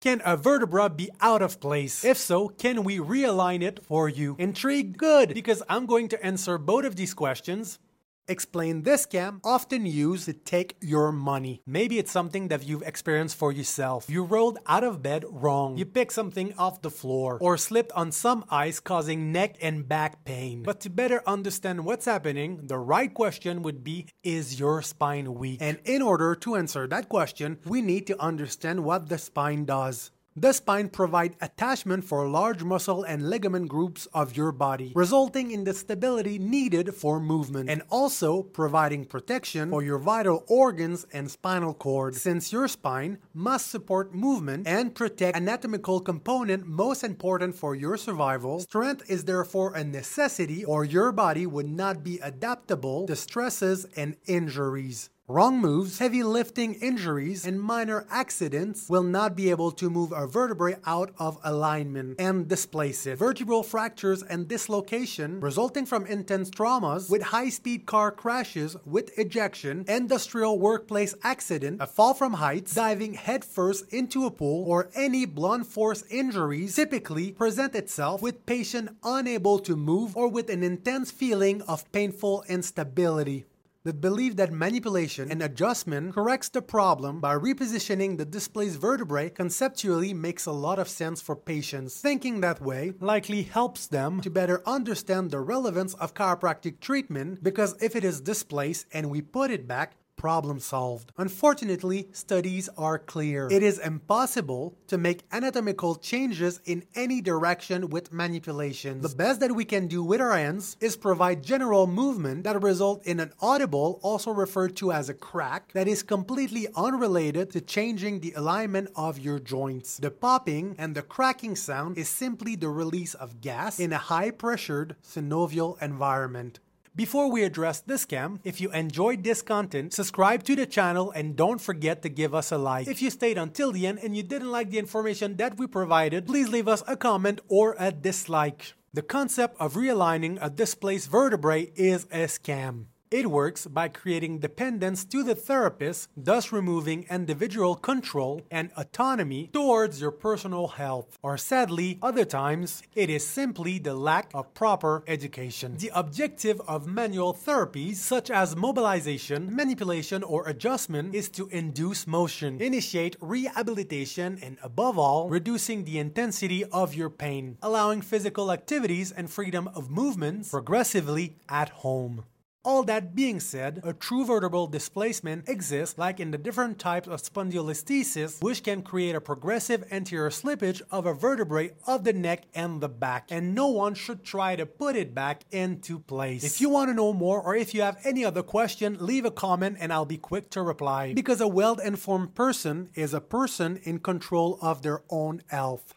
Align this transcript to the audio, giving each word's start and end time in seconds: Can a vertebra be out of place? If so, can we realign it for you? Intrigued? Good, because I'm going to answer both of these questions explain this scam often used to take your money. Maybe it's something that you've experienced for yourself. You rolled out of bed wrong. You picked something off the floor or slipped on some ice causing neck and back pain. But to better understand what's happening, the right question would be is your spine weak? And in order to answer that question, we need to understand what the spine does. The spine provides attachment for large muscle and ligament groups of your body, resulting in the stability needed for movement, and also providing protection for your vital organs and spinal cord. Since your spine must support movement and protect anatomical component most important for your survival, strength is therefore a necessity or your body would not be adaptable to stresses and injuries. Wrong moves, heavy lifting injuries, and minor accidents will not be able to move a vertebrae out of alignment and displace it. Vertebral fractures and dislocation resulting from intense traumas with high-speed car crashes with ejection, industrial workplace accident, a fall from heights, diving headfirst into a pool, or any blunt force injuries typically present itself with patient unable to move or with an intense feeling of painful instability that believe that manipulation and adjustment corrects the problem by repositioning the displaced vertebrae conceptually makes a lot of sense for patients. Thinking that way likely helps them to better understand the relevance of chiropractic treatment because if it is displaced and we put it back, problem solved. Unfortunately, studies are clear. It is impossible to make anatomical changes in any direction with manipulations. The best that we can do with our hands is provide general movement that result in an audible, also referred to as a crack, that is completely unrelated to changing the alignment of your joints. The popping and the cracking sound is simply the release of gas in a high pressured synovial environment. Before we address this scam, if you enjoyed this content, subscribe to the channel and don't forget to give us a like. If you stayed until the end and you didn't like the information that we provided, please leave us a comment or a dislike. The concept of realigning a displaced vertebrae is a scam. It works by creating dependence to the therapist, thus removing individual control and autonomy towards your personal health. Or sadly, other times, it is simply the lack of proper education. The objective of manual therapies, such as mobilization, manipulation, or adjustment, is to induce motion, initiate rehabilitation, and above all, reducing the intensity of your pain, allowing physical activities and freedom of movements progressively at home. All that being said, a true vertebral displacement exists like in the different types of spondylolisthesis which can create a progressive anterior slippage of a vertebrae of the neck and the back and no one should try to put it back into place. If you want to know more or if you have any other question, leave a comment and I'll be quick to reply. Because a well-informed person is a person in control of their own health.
Can 0.00 0.22
a 0.24 0.36
vertebra 0.36 0.88
be 0.88 1.10
out 1.20 1.42
of 1.42 1.58
place? 1.58 2.04
If 2.04 2.18
so, 2.18 2.50
can 2.50 2.84
we 2.84 2.98
realign 2.98 3.62
it 3.62 3.82
for 3.82 4.08
you? 4.08 4.36
Intrigued? 4.38 4.96
Good, 4.96 5.34
because 5.34 5.60
I'm 5.68 5.86
going 5.86 6.06
to 6.10 6.24
answer 6.24 6.56
both 6.56 6.84
of 6.84 6.94
these 6.94 7.14
questions 7.14 7.80
explain 8.28 8.82
this 8.82 9.06
scam 9.06 9.40
often 9.42 9.86
used 9.86 10.26
to 10.26 10.32
take 10.32 10.76
your 10.80 11.12
money. 11.12 11.62
Maybe 11.66 11.98
it's 11.98 12.12
something 12.12 12.48
that 12.48 12.66
you've 12.66 12.82
experienced 12.82 13.36
for 13.36 13.52
yourself. 13.52 14.06
You 14.08 14.24
rolled 14.24 14.58
out 14.66 14.84
of 14.84 15.02
bed 15.02 15.24
wrong. 15.28 15.76
You 15.76 15.86
picked 15.86 16.12
something 16.12 16.54
off 16.58 16.82
the 16.82 16.90
floor 16.90 17.38
or 17.40 17.56
slipped 17.56 17.92
on 17.92 18.12
some 18.12 18.44
ice 18.50 18.80
causing 18.80 19.32
neck 19.32 19.56
and 19.60 19.88
back 19.88 20.24
pain. 20.24 20.62
But 20.62 20.80
to 20.80 20.90
better 20.90 21.22
understand 21.26 21.84
what's 21.84 22.04
happening, 22.04 22.66
the 22.66 22.78
right 22.78 23.12
question 23.12 23.62
would 23.62 23.82
be 23.82 24.06
is 24.22 24.60
your 24.60 24.82
spine 24.82 25.34
weak? 25.34 25.58
And 25.60 25.78
in 25.84 26.02
order 26.02 26.34
to 26.36 26.56
answer 26.56 26.86
that 26.88 27.08
question, 27.08 27.58
we 27.64 27.82
need 27.82 28.06
to 28.08 28.20
understand 28.20 28.84
what 28.84 29.08
the 29.08 29.18
spine 29.18 29.64
does. 29.64 30.10
The 30.40 30.52
spine 30.52 30.88
provides 30.90 31.34
attachment 31.40 32.04
for 32.04 32.28
large 32.28 32.62
muscle 32.62 33.02
and 33.02 33.28
ligament 33.28 33.68
groups 33.68 34.06
of 34.14 34.36
your 34.36 34.52
body, 34.52 34.92
resulting 34.94 35.50
in 35.50 35.64
the 35.64 35.74
stability 35.74 36.38
needed 36.38 36.94
for 36.94 37.18
movement, 37.18 37.68
and 37.68 37.82
also 37.90 38.44
providing 38.44 39.04
protection 39.04 39.70
for 39.70 39.82
your 39.82 39.98
vital 39.98 40.44
organs 40.46 41.06
and 41.12 41.28
spinal 41.28 41.74
cord. 41.74 42.14
Since 42.14 42.52
your 42.52 42.68
spine 42.68 43.18
must 43.34 43.66
support 43.68 44.14
movement 44.14 44.68
and 44.68 44.94
protect 44.94 45.36
anatomical 45.36 45.98
component 45.98 46.68
most 46.68 47.02
important 47.02 47.56
for 47.56 47.74
your 47.74 47.96
survival, 47.96 48.60
strength 48.60 49.10
is 49.10 49.24
therefore 49.24 49.74
a 49.74 49.82
necessity 49.82 50.64
or 50.64 50.84
your 50.84 51.10
body 51.10 51.46
would 51.46 51.68
not 51.68 52.04
be 52.04 52.20
adaptable 52.20 53.08
to 53.08 53.16
stresses 53.16 53.86
and 53.96 54.14
injuries. 54.28 55.10
Wrong 55.30 55.60
moves, 55.60 55.98
heavy 55.98 56.22
lifting 56.22 56.72
injuries, 56.76 57.44
and 57.44 57.60
minor 57.60 58.06
accidents 58.10 58.88
will 58.88 59.02
not 59.02 59.36
be 59.36 59.50
able 59.50 59.70
to 59.72 59.90
move 59.90 60.10
a 60.10 60.26
vertebrae 60.26 60.78
out 60.86 61.12
of 61.18 61.38
alignment 61.44 62.18
and 62.18 62.48
displace 62.48 63.04
it. 63.04 63.18
Vertebral 63.18 63.62
fractures 63.62 64.22
and 64.22 64.48
dislocation 64.48 65.38
resulting 65.40 65.84
from 65.84 66.06
intense 66.06 66.48
traumas 66.48 67.10
with 67.10 67.20
high-speed 67.20 67.84
car 67.84 68.10
crashes 68.10 68.74
with 68.86 69.18
ejection, 69.18 69.84
industrial 69.86 70.58
workplace 70.58 71.14
accident, 71.22 71.82
a 71.82 71.86
fall 71.86 72.14
from 72.14 72.32
heights, 72.32 72.74
diving 72.74 73.12
headfirst 73.12 73.92
into 73.92 74.24
a 74.24 74.30
pool, 74.30 74.64
or 74.66 74.88
any 74.94 75.26
blunt 75.26 75.66
force 75.66 76.04
injuries 76.08 76.74
typically 76.74 77.32
present 77.32 77.74
itself 77.74 78.22
with 78.22 78.46
patient 78.46 78.88
unable 79.04 79.58
to 79.58 79.76
move 79.76 80.16
or 80.16 80.28
with 80.28 80.48
an 80.48 80.62
intense 80.62 81.10
feeling 81.10 81.60
of 81.68 81.84
painful 81.92 82.46
instability 82.48 83.44
that 83.84 84.00
believe 84.00 84.36
that 84.36 84.52
manipulation 84.52 85.30
and 85.30 85.42
adjustment 85.42 86.14
corrects 86.14 86.48
the 86.48 86.62
problem 86.62 87.20
by 87.20 87.34
repositioning 87.34 88.16
the 88.16 88.24
displaced 88.24 88.78
vertebrae 88.78 89.30
conceptually 89.30 90.12
makes 90.12 90.46
a 90.46 90.52
lot 90.52 90.78
of 90.78 90.88
sense 90.88 91.20
for 91.20 91.36
patients. 91.36 92.00
Thinking 92.00 92.40
that 92.40 92.60
way 92.60 92.92
likely 93.00 93.42
helps 93.42 93.86
them 93.86 94.20
to 94.20 94.30
better 94.30 94.62
understand 94.66 95.30
the 95.30 95.40
relevance 95.40 95.94
of 95.94 96.14
chiropractic 96.14 96.80
treatment 96.80 97.42
because 97.42 97.80
if 97.82 97.94
it 97.94 98.04
is 98.04 98.20
displaced 98.20 98.86
and 98.92 99.10
we 99.10 99.22
put 99.22 99.50
it 99.50 99.68
back, 99.68 99.96
problem 100.18 100.58
solved. 100.58 101.12
Unfortunately, 101.16 102.08
studies 102.12 102.68
are 102.76 102.98
clear. 102.98 103.48
It 103.50 103.62
is 103.62 103.78
impossible 103.78 104.76
to 104.88 104.98
make 104.98 105.22
anatomical 105.32 105.94
changes 105.94 106.60
in 106.66 106.84
any 106.94 107.20
direction 107.22 107.88
with 107.88 108.12
manipulations. 108.12 109.02
The 109.02 109.16
best 109.16 109.40
that 109.40 109.52
we 109.52 109.64
can 109.64 109.86
do 109.86 110.02
with 110.02 110.20
our 110.20 110.36
hands 110.36 110.76
is 110.80 110.96
provide 110.96 111.42
general 111.42 111.86
movement 111.86 112.44
that 112.44 112.60
result 112.62 113.06
in 113.06 113.20
an 113.20 113.32
audible, 113.40 114.00
also 114.02 114.30
referred 114.32 114.76
to 114.76 114.92
as 114.92 115.08
a 115.08 115.14
crack, 115.14 115.72
that 115.72 115.88
is 115.88 116.02
completely 116.02 116.66
unrelated 116.76 117.50
to 117.52 117.60
changing 117.60 118.20
the 118.20 118.32
alignment 118.32 118.90
of 118.96 119.18
your 119.18 119.38
joints. 119.38 119.96
The 119.98 120.10
popping 120.10 120.74
and 120.78 120.94
the 120.94 121.02
cracking 121.02 121.56
sound 121.56 121.96
is 121.96 122.08
simply 122.08 122.56
the 122.56 122.68
release 122.68 123.14
of 123.14 123.40
gas 123.40 123.78
in 123.78 123.92
a 123.92 123.98
high 123.98 124.30
pressured 124.30 124.96
synovial 125.02 125.80
environment. 125.80 126.58
Before 126.98 127.30
we 127.30 127.44
address 127.44 127.78
this 127.78 128.04
scam, 128.04 128.40
if 128.42 128.60
you 128.60 128.72
enjoyed 128.72 129.22
this 129.22 129.40
content, 129.40 129.94
subscribe 129.94 130.42
to 130.42 130.56
the 130.56 130.66
channel 130.66 131.12
and 131.12 131.36
don't 131.36 131.60
forget 131.60 132.02
to 132.02 132.08
give 132.08 132.34
us 132.34 132.50
a 132.50 132.58
like. 132.58 132.88
If 132.88 133.00
you 133.00 133.10
stayed 133.10 133.38
until 133.38 133.70
the 133.70 133.86
end 133.86 134.00
and 134.02 134.16
you 134.16 134.24
didn't 134.24 134.50
like 134.50 134.70
the 134.70 134.80
information 134.80 135.36
that 135.36 135.58
we 135.58 135.68
provided, 135.68 136.26
please 136.26 136.48
leave 136.48 136.66
us 136.66 136.82
a 136.88 136.96
comment 136.96 137.40
or 137.46 137.76
a 137.78 137.92
dislike. 137.92 138.74
The 138.92 139.02
concept 139.02 139.54
of 139.60 139.74
realigning 139.74 140.38
a 140.42 140.50
displaced 140.50 141.08
vertebrae 141.08 141.70
is 141.76 142.02
a 142.10 142.26
scam. 142.26 142.86
It 143.10 143.30
works 143.30 143.66
by 143.66 143.88
creating 143.88 144.40
dependence 144.40 145.02
to 145.06 145.22
the 145.22 145.34
therapist, 145.34 146.10
thus 146.14 146.52
removing 146.52 147.06
individual 147.08 147.74
control 147.74 148.42
and 148.50 148.70
autonomy 148.76 149.48
towards 149.50 150.02
your 150.02 150.10
personal 150.10 150.68
health. 150.68 151.18
Or 151.22 151.38
sadly, 151.38 151.98
other 152.02 152.26
times, 152.26 152.82
it 152.94 153.08
is 153.08 153.26
simply 153.26 153.78
the 153.78 153.94
lack 153.94 154.30
of 154.34 154.52
proper 154.52 155.04
education. 155.06 155.78
The 155.78 155.90
objective 155.94 156.60
of 156.68 156.86
manual 156.86 157.32
therapies, 157.32 157.94
such 157.94 158.30
as 158.30 158.54
mobilization, 158.54 159.56
manipulation, 159.56 160.22
or 160.22 160.46
adjustment, 160.46 161.14
is 161.14 161.30
to 161.30 161.48
induce 161.48 162.06
motion, 162.06 162.60
initiate 162.60 163.16
rehabilitation, 163.22 164.38
and 164.42 164.58
above 164.62 164.98
all, 164.98 165.30
reducing 165.30 165.84
the 165.84 165.98
intensity 165.98 166.62
of 166.66 166.94
your 166.94 167.08
pain, 167.08 167.56
allowing 167.62 168.02
physical 168.02 168.52
activities 168.52 169.12
and 169.12 169.30
freedom 169.30 169.66
of 169.68 169.90
movements 169.90 170.50
progressively 170.50 171.36
at 171.48 171.70
home. 171.70 172.24
All 172.64 172.82
that 172.84 173.14
being 173.14 173.38
said, 173.38 173.80
a 173.84 173.92
true 173.92 174.24
vertebral 174.24 174.66
displacement 174.66 175.48
exists 175.48 175.96
like 175.96 176.18
in 176.18 176.32
the 176.32 176.38
different 176.38 176.78
types 176.78 177.06
of 177.06 177.22
spondylolisthesis 177.22 178.42
which 178.42 178.64
can 178.64 178.82
create 178.82 179.14
a 179.14 179.20
progressive 179.20 179.84
anterior 179.92 180.28
slippage 180.28 180.82
of 180.90 181.06
a 181.06 181.14
vertebrae 181.14 181.70
of 181.86 182.02
the 182.02 182.12
neck 182.12 182.42
and 182.54 182.80
the 182.80 182.88
back 182.88 183.28
and 183.30 183.54
no 183.54 183.68
one 183.68 183.94
should 183.94 184.24
try 184.24 184.56
to 184.56 184.66
put 184.66 184.96
it 184.96 185.14
back 185.14 185.44
into 185.52 186.00
place. 186.00 186.42
If 186.42 186.60
you 186.60 186.68
want 186.68 186.90
to 186.90 186.94
know 186.94 187.12
more 187.12 187.40
or 187.40 187.54
if 187.54 187.74
you 187.74 187.82
have 187.82 187.98
any 188.04 188.24
other 188.24 188.42
question, 188.42 188.98
leave 189.00 189.24
a 189.24 189.30
comment 189.30 189.76
and 189.78 189.92
I'll 189.92 190.04
be 190.04 190.18
quick 190.18 190.50
to 190.50 190.62
reply. 190.62 191.14
Because 191.14 191.40
a 191.40 191.48
well-informed 191.48 192.34
person 192.34 192.90
is 192.94 193.14
a 193.14 193.20
person 193.20 193.78
in 193.84 194.00
control 194.00 194.58
of 194.60 194.82
their 194.82 195.02
own 195.10 195.42
health. 195.46 195.94